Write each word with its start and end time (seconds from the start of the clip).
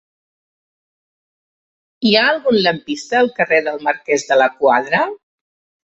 Hi 2.07 2.15
ha 2.15 2.25
algun 2.31 2.59
lampista 2.63 3.23
al 3.23 3.33
carrer 3.39 3.63
del 3.71 3.81
Marquès 3.91 4.29
de 4.33 4.43
la 4.45 4.53
Quadra? 4.61 5.09